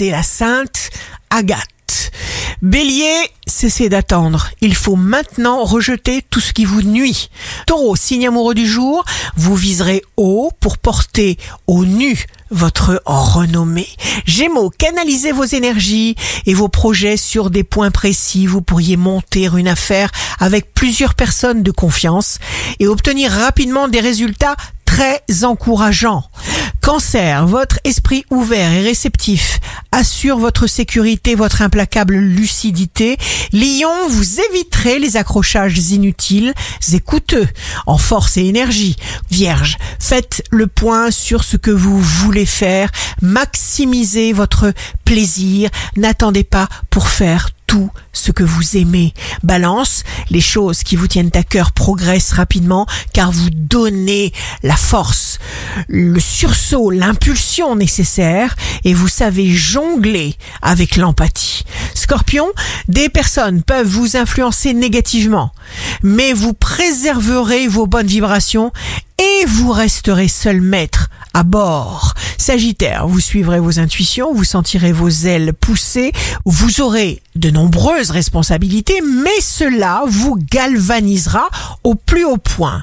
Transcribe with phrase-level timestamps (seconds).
[0.00, 0.88] c'est la sainte
[1.28, 2.10] Agathe.
[2.62, 3.14] Bélier,
[3.46, 4.48] cessez d'attendre.
[4.62, 7.28] Il faut maintenant rejeter tout ce qui vous nuit.
[7.66, 9.04] Taureau, signe amoureux du jour,
[9.36, 11.36] vous viserez haut pour porter
[11.66, 13.90] au nu votre renommée.
[14.24, 18.46] Gémeaux, canalisez vos énergies et vos projets sur des points précis.
[18.46, 22.38] Vous pourriez monter une affaire avec plusieurs personnes de confiance
[22.78, 24.56] et obtenir rapidement des résultats
[24.86, 26.24] très encourageants.
[26.90, 29.60] Cancer, votre esprit ouvert et réceptif
[29.92, 33.16] assure votre sécurité, votre implacable lucidité.
[33.52, 36.52] Lion, vous éviterez les accrochages inutiles
[36.92, 37.46] et coûteux
[37.86, 38.96] en force et énergie.
[39.30, 42.90] Vierge, faites le point sur ce que vous voulez faire,
[43.22, 44.72] maximisez votre
[45.04, 49.14] plaisir, n'attendez pas pour faire tout ce que vous aimez.
[49.44, 54.32] Balance, les choses qui vous tiennent à cœur progressent rapidement car vous donnez
[54.64, 55.38] la force,
[55.86, 61.64] le sursaut, l'impulsion nécessaire et vous savez jongler avec l'empathie.
[61.94, 62.48] Scorpion,
[62.88, 65.52] des personnes peuvent vous influencer négativement,
[66.02, 68.72] mais vous préserverez vos bonnes vibrations
[69.16, 72.09] et vous resterez seul maître à bord.
[72.50, 76.10] Sagittaire, vous suivrez vos intuitions, vous sentirez vos ailes pousser,
[76.44, 81.48] vous aurez de nombreuses responsabilités, mais cela vous galvanisera
[81.84, 82.82] au plus haut point.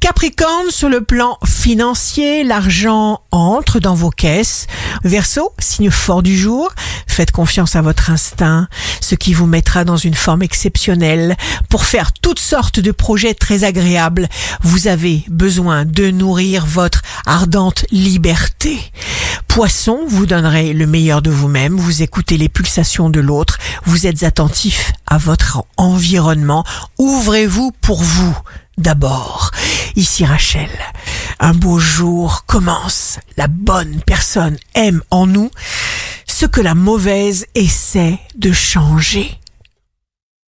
[0.00, 4.66] Capricorne, sur le plan financier, l'argent entre dans vos caisses.
[5.04, 6.70] Verseau, signe fort du jour,
[7.18, 8.68] faites confiance à votre instinct,
[9.00, 11.36] ce qui vous mettra dans une forme exceptionnelle
[11.68, 14.28] pour faire toutes sortes de projets très agréables.
[14.62, 18.78] Vous avez besoin de nourrir votre ardente liberté.
[19.48, 24.22] Poisson, vous donnerez le meilleur de vous-même, vous écoutez les pulsations de l'autre, vous êtes
[24.22, 26.62] attentif à votre environnement,
[26.98, 28.38] ouvrez-vous pour vous
[28.76, 29.50] d'abord.
[29.96, 30.70] Ici Rachel,
[31.40, 35.50] un beau jour commence, la bonne personne aime en nous
[36.40, 39.28] ce que la mauvaise essaie de changer.